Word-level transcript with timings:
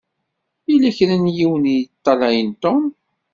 Yella 0.69 0.89
kra 0.97 1.15
n 1.23 1.25
yiwen 1.35 1.63
i 1.73 1.75
yeṭṭalayen 1.79 2.49
Tom. 2.63 2.83